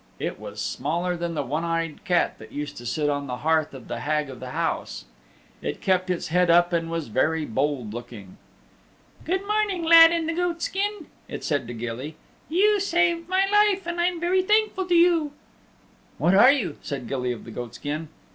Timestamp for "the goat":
17.45-17.75